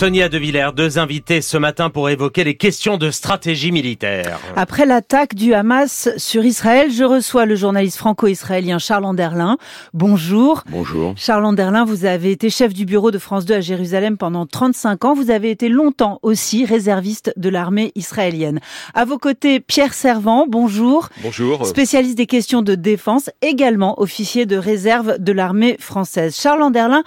[0.00, 4.38] Sonia De Villers, deux invités ce matin pour évoquer les questions de stratégie militaire.
[4.54, 9.58] Après l'attaque du Hamas sur Israël, je reçois le journaliste franco-israélien Charles Anderlin.
[9.94, 10.62] Bonjour.
[10.70, 11.14] Bonjour.
[11.16, 15.04] Charles Anderlin, vous avez été chef du bureau de France 2 à Jérusalem pendant 35
[15.04, 15.14] ans.
[15.14, 18.60] Vous avez été longtemps aussi réserviste de l'armée israélienne.
[18.94, 20.46] À vos côtés, Pierre Servant.
[20.48, 21.08] Bonjour.
[21.24, 21.66] Bonjour.
[21.66, 26.38] Spécialiste des questions de défense, également officier de réserve de l'armée française.
[26.40, 27.02] Charles Anderlin,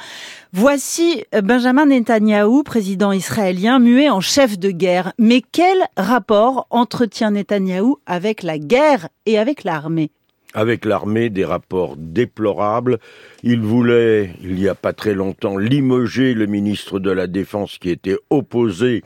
[0.54, 5.14] voici Benjamin Netanyahou, président israélien muet en chef de guerre.
[5.18, 10.12] Mais quel rapport entretient Netanyahou avec la guerre et avec l'armée?
[10.54, 13.00] Avec l'armée des rapports déplorables.
[13.44, 17.90] Il voulait, il n'y a pas très longtemps, limoger le ministre de la Défense qui
[17.90, 19.04] était opposé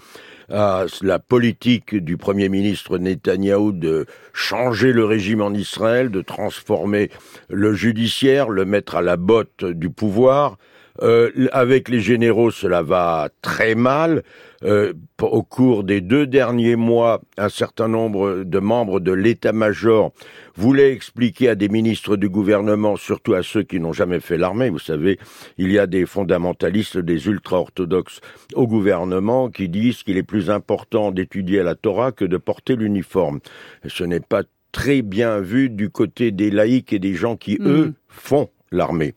[0.50, 7.10] à la politique du Premier ministre Netanyahou de changer le régime en Israël, de transformer
[7.50, 10.58] le judiciaire, le mettre à la botte du pouvoir.
[11.02, 14.24] Euh, avec les généraux, cela va très mal.
[14.64, 20.12] Euh, au cours des deux derniers mois, un certain nombre de membres de l'état-major
[20.56, 24.70] voulaient expliquer à des ministres du gouvernement, surtout à ceux qui n'ont jamais fait l'armée,
[24.70, 25.20] vous savez,
[25.58, 28.22] il y a des fondamentalistes, des ultra-orthodoxes
[28.56, 33.42] au gouvernement qui disent qu'il est plus important d'étudier la Torah que de porter l'uniforme.
[33.86, 37.68] Ce n'est pas très bien vu du côté des laïcs et des gens qui, mm.
[37.68, 39.14] eux, font l'armée.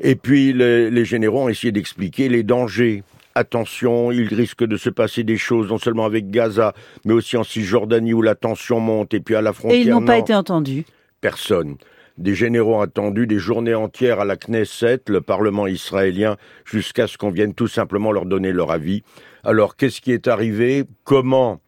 [0.00, 3.02] Et puis les, généraux ont essayé d'expliquer les dangers.
[3.34, 6.72] Attention, il risque de se passer des choses, non seulement avec Gaza,
[7.04, 9.80] mais aussi en Cisjordanie où la tension monte, et puis à la frontière.
[9.80, 10.84] Et ils n'ont pas été entendus
[11.20, 11.76] Personne.
[12.16, 17.18] Des généraux ont attendu des journées entières à la Knesset, le Parlement israélien, jusqu'à ce
[17.18, 19.02] qu'on vienne tout simplement leur donner leur avis.
[19.42, 20.84] Alors, qu'est-ce qui est arrivé?
[21.02, 21.60] Comment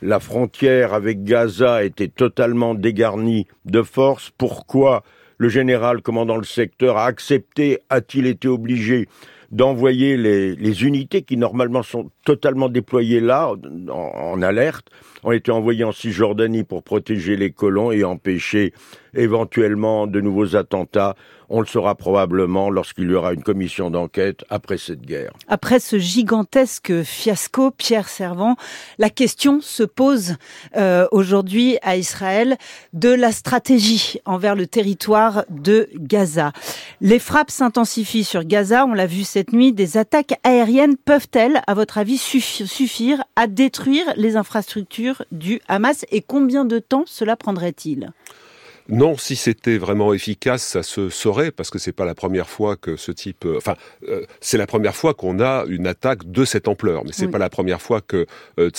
[0.00, 4.30] la frontière avec Gaza était totalement dégarnie de force?
[4.38, 5.04] Pourquoi
[5.42, 9.08] le général commandant le secteur a accepté, a-t-il été obligé
[9.50, 13.52] d'envoyer les, unités qui normalement sont totalement déployées là,
[13.90, 14.86] en, alerte,
[15.24, 18.72] ont été envoyées en Cisjordanie pour protéger les colons et empêcher
[19.14, 21.16] éventuellement de nouveaux attentats.
[21.54, 25.34] On le saura probablement lorsqu'il y aura une commission d'enquête après cette guerre.
[25.48, 28.56] Après ce gigantesque fiasco, Pierre Servant,
[28.96, 30.36] la question se pose
[30.76, 32.56] euh, aujourd'hui à Israël
[32.94, 36.52] de la stratégie envers le territoire de Gaza.
[37.02, 39.74] Les frappes s'intensifient sur Gaza, on l'a vu cette nuit.
[39.74, 46.22] Des attaques aériennes peuvent-elles, à votre avis, suffire à détruire les infrastructures du Hamas et
[46.22, 48.10] combien de temps cela prendrait-il?
[48.88, 52.76] Non, si c'était vraiment efficace, ça se saurait parce que c'est pas la première fois
[52.76, 53.44] que ce type.
[53.44, 53.74] Euh, enfin,
[54.08, 57.38] euh, c'est la première fois qu'on a une attaque de cette ampleur, mais c'est pas
[57.38, 58.26] la première fois que
[58.58, 58.70] euh,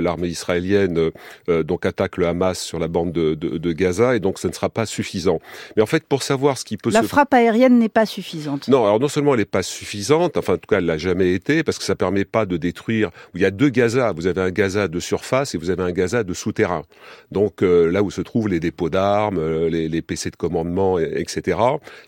[0.00, 1.10] l'armée israélienne,
[1.48, 4.48] euh, donc attaque le Hamas sur la bande de, de, de, Gaza, et donc ce
[4.48, 5.40] ne sera pas suffisant.
[5.76, 8.68] Mais en fait, pour savoir ce qui peut la frappe aérienne n'est pas suffisante.
[8.68, 11.32] Non, alors non seulement elle n'est pas suffisante, enfin en tout cas elle l'a jamais
[11.32, 13.10] été, parce que ça permet pas de détruire.
[13.34, 14.12] Il y a deux Gaza.
[14.12, 16.82] Vous avez un Gaza de surface et vous avez un Gaza de souterrain.
[17.30, 21.58] Donc là où se trouvent les dépôts d'armes euh, les, PC de commandement, etc.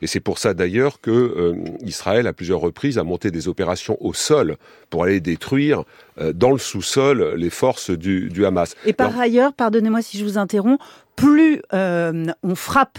[0.03, 3.97] Et c'est pour ça d'ailleurs que euh, Israël, à plusieurs reprises, a monté des opérations
[4.01, 4.57] au sol
[4.91, 5.85] pour aller détruire
[6.35, 8.75] dans le sous-sol les forces du, Hamas.
[8.85, 10.83] Et par ailleurs, pardonnez-moi si je vous interromps,
[11.15, 12.99] plus on frappe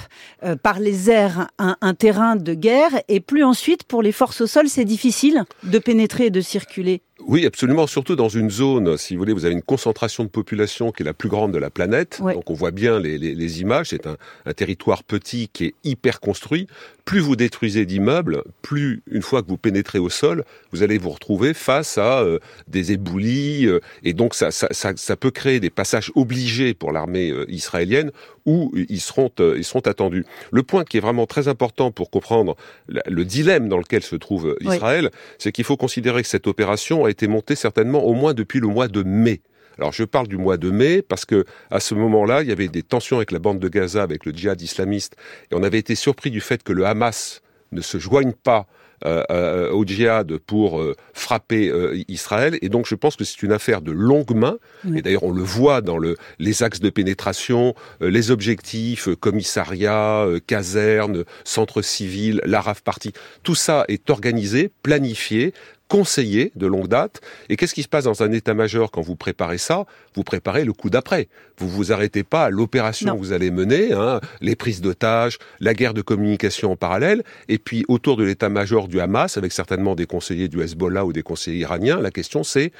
[0.63, 4.67] par les airs un, terrain de guerre, et plus ensuite, pour les forces au sol,
[4.67, 7.01] c'est difficile de pénétrer et de circuler.
[7.25, 7.87] Oui, absolument.
[7.87, 11.05] Surtout dans une zone, si vous voulez, vous avez une concentration de population qui est
[11.05, 12.21] la plus grande de la planète.
[12.21, 13.87] Donc on voit bien les, les, images.
[13.89, 16.67] C'est un, un, territoire petit qui est hyper construit.
[17.05, 21.09] Plus vous détruisez d'immeubles, plus une fois que vous pénétrez au sol, vous allez vous
[21.09, 23.06] retrouver face à euh, des éboulis.
[23.15, 27.45] Euh, et donc ça, ça, ça, ça, peut créer des passages obligés pour l'armée euh,
[27.49, 28.11] israélienne
[28.45, 30.25] où ils seront, ils seront attendus.
[30.51, 32.55] Le point qui est vraiment très important pour comprendre
[32.87, 37.09] le dilemme dans lequel se trouve Israël, c'est qu'il faut considérer que cette opération a
[37.09, 39.41] été montée certainement au moins depuis le mois de mai.
[39.77, 42.67] Alors je parle du mois de mai parce que à ce moment-là, il y avait
[42.69, 45.15] des tensions avec la bande de Gaza, avec le djihad islamiste,
[45.51, 47.41] et on avait été surpris du fait que le Hamas
[47.71, 48.65] ne se joigne pas
[49.05, 51.71] euh, euh, au djihad pour euh, frapper
[52.07, 52.57] Israël.
[52.63, 54.57] Et donc je pense que c'est une affaire de longue main.
[54.95, 61.25] Et d'ailleurs on le voit dans le, les axes de pénétration, les objectifs, commissariat, caserne,
[61.43, 63.13] centre civil, la RAF partie.
[63.43, 65.53] Tout ça est organisé, planifié,
[65.87, 67.21] conseiller de longue date.
[67.49, 69.85] Et qu'est-ce qui se passe dans un état-major quand vous préparez ça?
[70.15, 71.27] Vous préparez le coup d'après.
[71.57, 75.73] Vous vous arrêtez pas à l'opération que vous allez mener, hein, les prises d'otages, la
[75.73, 80.05] guerre de communication en parallèle, et puis autour de l'état-major du Hamas, avec certainement des
[80.05, 82.71] conseillers du Hezbollah ou des conseillers iraniens, la question c'est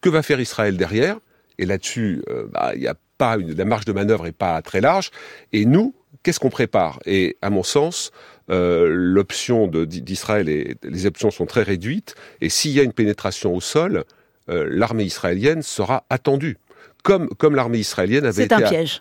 [0.00, 1.18] que va faire Israël derrière?
[1.58, 4.60] Et là-dessus, euh, bah, il y a pas une, la marge de manœuvre est pas
[4.62, 5.10] très large.
[5.52, 6.98] Et nous, qu'est-ce qu'on prépare?
[7.06, 8.10] Et à mon sens,
[8.50, 12.14] euh, l'option d'Israël et les options sont très réduites.
[12.40, 14.04] Et s'il y a une pénétration au sol,
[14.48, 16.58] euh, l'armée israélienne sera attendue
[17.02, 18.54] comme, comme l'armée israélienne avait été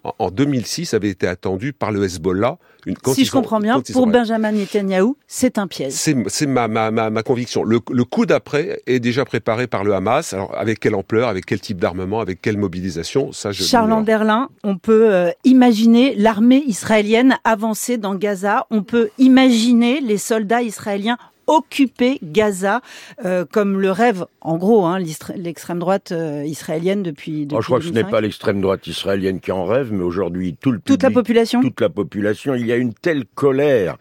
[0.04, 2.58] en, 2006 avait été attendue par le Hezbollah.
[2.88, 5.94] Une, si je comprends bien, pour Benjamin Netanyahu, c'est un piège.
[5.94, 7.64] C'est ma, ma, ma, ma, conviction.
[7.64, 10.34] Le, le coup d'après est déjà préparé par le Hamas.
[10.34, 13.64] Alors avec quelle ampleur, avec quel type d'armement, avec quelle mobilisation, ça je.
[13.64, 18.66] Charles Anderlin, on peut euh, imaginer l'armée israélienne avancer dans Gaza.
[18.72, 22.82] On peut imaginer les soldats israéliens occuper Gaza,
[23.26, 25.00] euh, comme le rêve, en gros, hein,
[25.36, 27.46] l'extrême droite euh, israélienne depuis.
[27.46, 30.56] depuis je crois que ce n'est pas l'extrême droite israélienne qui en rêve, mais aujourd'hui
[30.60, 31.62] tout le toute la population.
[31.62, 32.56] Toute la population.
[32.56, 33.98] Il y a une telle colère.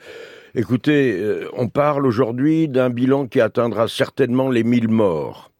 [0.54, 5.50] Écoutez, euh, on parle aujourd'hui d'un bilan qui atteindra certainement les 1000 morts.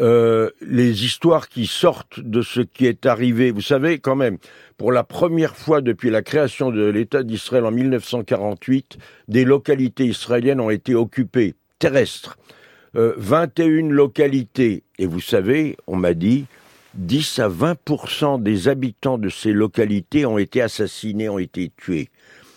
[0.00, 3.50] Euh, les histoires qui sortent de ce qui est arrivé.
[3.50, 4.38] Vous savez, quand même,
[4.78, 8.96] pour la première fois depuis la création de l'État d'Israël en 1948,
[9.28, 12.38] des localités israéliennes ont été occupées, terrestres.
[12.96, 14.82] Euh, 21 localités.
[14.98, 16.46] Et vous savez, on m'a dit,
[16.94, 22.08] 10 à 20% des habitants de ces localités ont été assassinés, ont été tués.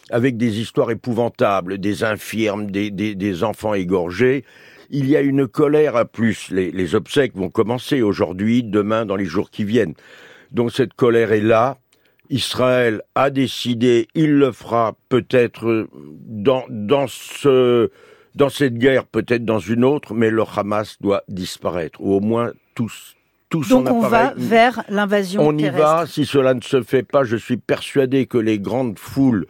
[0.10, 4.44] Avec des histoires épouvantables, des infirmes, des, des, des enfants égorgés
[4.90, 6.50] il y a une colère à plus.
[6.52, 9.94] Les, obsèques vont commencer aujourd'hui, demain, dans les jours qui viennent.
[10.52, 11.78] Donc cette colère est là.
[12.30, 15.88] Israël a décidé, il le fera peut-être
[16.28, 17.92] dans, dans ce,
[18.34, 22.52] dans cette guerre, peut-être dans une autre, mais le Hamas doit disparaître, ou au moins
[22.74, 23.16] tous.
[23.50, 26.06] Tout Donc on va vers l'invasion On y va.
[26.08, 29.46] Si cela ne se fait pas, je suis persuadé que les grandes foules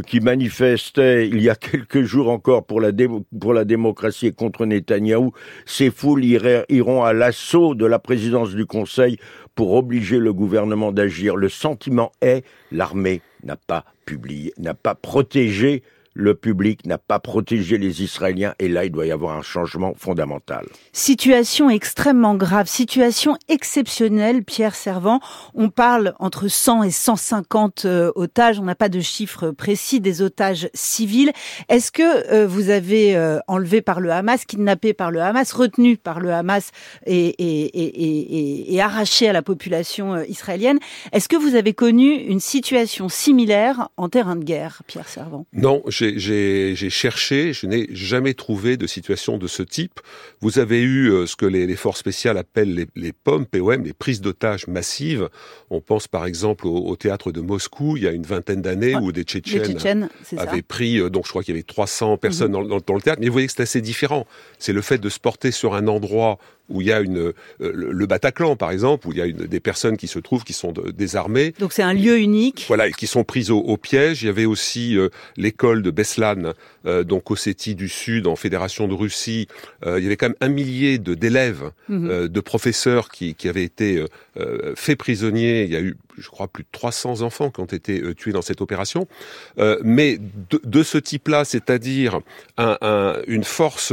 [0.00, 2.90] qui manifestaient il y a quelques jours encore pour la,
[3.40, 5.32] pour la démocratie et contre Netanyahou,
[5.66, 9.18] ces foules iront à l'assaut de la présidence du Conseil
[9.54, 11.36] pour obliger le gouvernement d'agir.
[11.36, 15.82] Le sentiment est l'armée n'a pas publié, n'a pas protégé
[16.14, 19.94] le public n'a pas protégé les Israéliens et là, il doit y avoir un changement
[19.96, 20.66] fondamental.
[20.92, 25.20] Situation extrêmement grave, situation exceptionnelle, Pierre Servant.
[25.54, 30.22] On parle entre 100 et 150 euh, otages, on n'a pas de chiffre précis, des
[30.22, 31.32] otages civils.
[31.68, 35.96] Est-ce que euh, vous avez euh, enlevé par le Hamas, kidnappé par le Hamas, retenu
[35.96, 36.70] par le Hamas
[37.06, 40.78] et, et, et, et arraché à la population israélienne?
[41.12, 45.46] Est-ce que vous avez connu une situation similaire en terrain de guerre, Pierre Servant?
[45.52, 45.82] Non,
[46.16, 50.00] j'ai cherché, je n'ai jamais trouvé de situation de ce type.
[50.40, 53.82] Vous avez eu euh, ce que les, les, forces spéciales appellent les, les POM, POM,
[53.82, 55.28] les prises d'otages massives.
[55.70, 59.12] On pense par exemple au, théâtre de Moscou, il y a une vingtaine d'années, où
[59.12, 62.68] des Tchétchènes, avaient pris, euh, donc je crois qu'il y avait 300 personnes mhm.
[62.68, 64.26] dans, dans, le théâtre, mais vous voyez que c'est assez différent.
[64.58, 66.38] C'est le fait de se porter sur un endroit
[66.68, 69.46] où il y a une, euh, le Bataclan, par exemple, où il y a une,
[69.46, 71.54] des personnes qui se trouvent, qui sont désarmées.
[71.58, 72.64] Donc c'est un lieu unique.
[72.68, 74.22] Voilà, et qui sont prises au, au piège.
[74.22, 76.54] Il y avait aussi euh, l'école de Beslan,
[76.86, 79.48] euh, donc Ossétie du Sud, en Fédération de Russie.
[79.84, 82.28] Euh, il y avait quand même un millier de d'élèves, mhm.
[82.28, 84.04] de professeurs qui, qui avaient été
[84.74, 85.64] faits prisonniers.
[85.64, 88.42] Il y a eu, je crois, plus de 300 enfants qui ont été tués dans
[88.42, 89.06] cette opération.
[89.82, 92.20] mais de, de ce type-là, c'est-à-dire
[92.56, 93.92] un, un, une force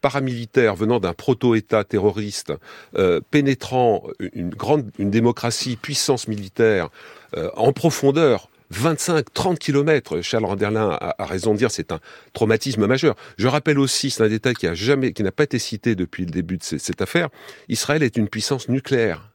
[0.00, 2.52] paramilitaire venant d'un proto-État terroriste
[2.96, 4.02] euh, pénétrant
[4.32, 6.88] une grande une démocratie, puissance militaire
[7.36, 12.00] euh, en profondeur 25-30 kilomètres, Charles Randerlin a, raison de dire, c'est un
[12.32, 13.16] traumatisme majeur.
[13.36, 16.24] Je rappelle aussi, c'est un détail qui a jamais, qui n'a pas été cité depuis
[16.24, 17.28] le début de cette affaire.
[17.68, 19.31] Israël est une puissance nucléaire.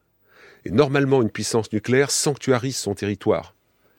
[0.65, 3.53] Et normalement, une puissance nucléaire sanctuarise son territoire.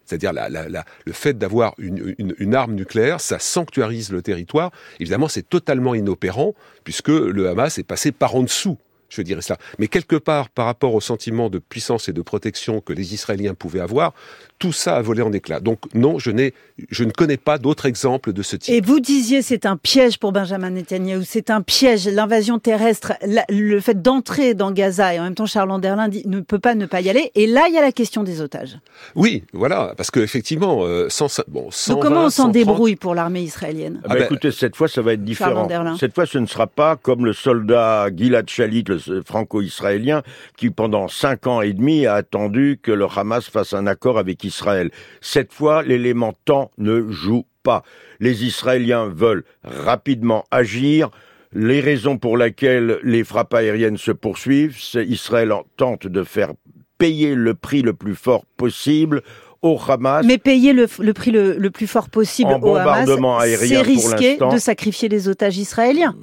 [0.04, 4.70] C'est-à-dire le fait d'avoir une, une, arme nucléaire, ça sanctuarise le territoire.
[5.00, 9.56] Évidemment, c'est totalement inopérant puisque le Hamas est passé par en dessous je dirais ça.
[9.78, 13.54] Mais quelque part, par rapport au sentiment de puissance et de protection que les Israéliens
[13.54, 14.12] pouvaient avoir,
[14.58, 15.60] tout ça a volé en éclats.
[15.60, 16.52] Donc non, je, n'ai,
[16.90, 18.74] je ne connais pas d'autres exemples de ce type.
[18.74, 23.12] Et vous disiez c'est un piège pour Benjamin Netanyahu, c'est un piège, l'invasion terrestre,
[23.48, 26.74] le fait d'entrer dans Gaza, et en même temps Charles Anderlin dit, ne peut pas
[26.74, 27.30] ne pas y aller.
[27.34, 28.78] Et là, il y a la question des otages.
[29.14, 34.00] Oui, voilà, parce qu'effectivement, euh, sans, bon, Donc comment on s'en débrouille pour l'armée israélienne?
[34.04, 35.68] Ah bah, Écoutez, cette fois, ça va être différent.
[35.98, 40.22] Cette fois, ce ne sera pas comme le soldat Gilad Shalit, le franco-israélien,
[40.56, 44.44] qui pendant cinq ans et demi a attendu que le Hamas fasse un accord avec
[44.44, 44.90] Israël.
[45.20, 47.82] Cette fois, l'élément temps ne joue pas.
[48.20, 51.10] Les Israéliens veulent rapidement agir.
[51.52, 56.52] Les raisons pour lesquelles les frappes aériennes se poursuivent, c'est Israël tente de faire
[56.98, 59.22] payer le prix le plus fort possible
[59.62, 60.24] au Hamas.
[60.26, 63.08] Mais payer le, prix le, plus fort possible au Hamas,
[63.56, 66.14] c'est risquer de sacrifier les otages israéliens.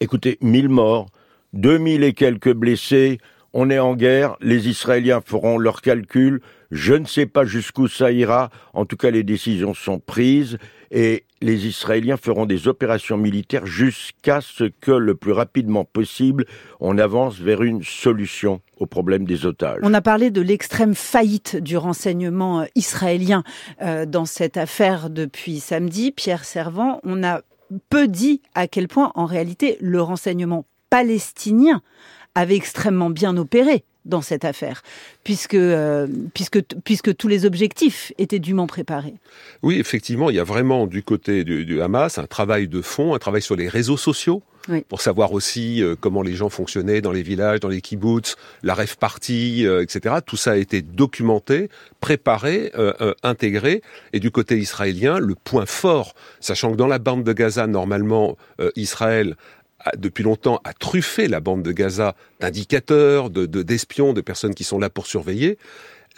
[0.00, 1.06] Écoutez, mille morts,
[1.52, 3.18] 2000 et quelques blessés,
[3.52, 8.12] on est en guerre, les Israéliens feront leurs calculs, je ne sais pas jusqu'où ça
[8.12, 10.58] ira, en tout cas les décisions sont prises,
[10.90, 16.44] et les Israéliens feront des opérations militaires jusqu'à ce que le plus rapidement possible
[16.80, 19.80] on avance vers une solution au problème des otages.
[19.82, 23.42] On a parlé de l'extrême faillite du renseignement euh, israélien
[23.82, 26.12] euh, dans cette affaire depuis samedi.
[26.12, 27.40] Pierre Servant, on a
[27.88, 31.82] peu dit à quel point en réalité le renseignement palestinien
[32.34, 34.82] avait extrêmement bien opéré dans cette affaire,
[35.24, 39.16] puisque, euh, puisque, puisque tous les objectifs étaient dûment préparés.
[39.62, 43.18] Oui, effectivement, il y a vraiment du côté du, Hamas un travail de fond, un
[43.18, 44.42] travail sur les réseaux sociaux,
[44.88, 48.74] pour savoir aussi euh, comment les gens fonctionnaient dans les villages, dans les kibbutz, la
[48.74, 50.16] rêve partie, euh, etc.
[50.24, 51.68] Tout ça a été documenté,
[52.00, 52.72] préparé,
[53.22, 53.82] intégré.
[54.12, 58.36] Et du côté israélien, le point fort, sachant que dans la bande de Gaza, normalement,
[58.74, 59.36] Israël
[59.96, 64.78] depuis longtemps a truffé la bande de Gaza d'indicateurs, de, d'espions, de personnes qui sont
[64.78, 65.58] là pour surveiller.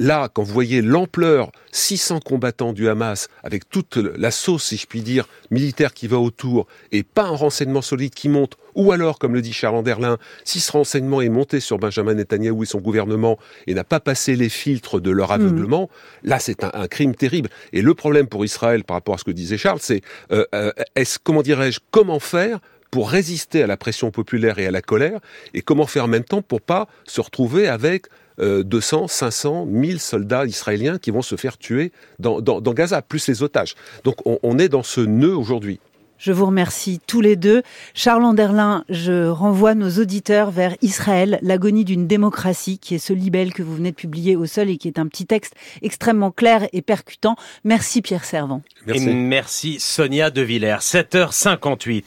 [0.00, 4.86] Là, quand vous voyez l'ampleur, 600 combattants du Hamas, avec toute la sauce, si je
[4.86, 9.18] puis dire, militaire qui va autour, et pas un renseignement solide qui monte, ou alors,
[9.18, 12.78] comme le dit Charles Anderlin, si ce renseignement est monté sur Benjamin Netanyahu et son
[12.78, 15.90] gouvernement et n'a pas passé les filtres de leur aveuglement,
[16.22, 17.50] là, c'est un, crime terrible.
[17.72, 20.70] Et le problème pour Israël, par rapport à ce que disait Charles, c'est, euh, euh,
[20.94, 22.60] est-ce, comment dirais-je, comment faire
[22.90, 25.20] pour résister à la pression populaire et à la colère,
[25.54, 28.06] et comment faire en même temps pour pas se retrouver avec
[28.38, 31.90] 200, 500, 1000 soldats israéliens qui vont se faire tuer
[32.20, 33.74] dans, Gaza, plus les otages.
[34.04, 35.80] Donc on est dans ce nœud aujourd'hui.
[36.18, 37.62] Je vous remercie tous les deux.
[37.94, 43.52] Charles Anderlin, je renvoie nos auditeurs vers Israël, l'agonie d'une démocratie, qui est ce libelle
[43.52, 46.68] que vous venez de publier au sol et qui est un petit texte extrêmement clair
[46.72, 47.36] et percutant.
[47.62, 48.62] Merci Pierre Servant.
[48.86, 49.08] Merci.
[49.08, 50.78] Et merci Sonia De Villers.
[50.80, 52.02] 7h58.